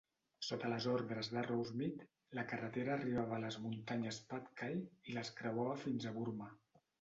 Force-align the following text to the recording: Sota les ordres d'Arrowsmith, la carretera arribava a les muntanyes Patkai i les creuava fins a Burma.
Sota 0.45 0.69
les 0.69 0.85
ordres 0.93 1.27
d'Arrowsmith, 1.33 2.01
la 2.39 2.45
carretera 2.53 2.95
arribava 2.95 3.37
a 3.37 3.39
les 3.45 3.59
muntanyes 3.67 4.19
Patkai 4.33 4.75
i 5.13 5.17
les 5.19 5.33
creuava 5.43 5.77
fins 5.85 6.09
a 6.13 6.17
Burma. 6.19 6.51